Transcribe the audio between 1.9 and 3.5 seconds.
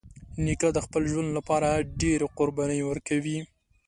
ډېری قربانۍ ورکوي.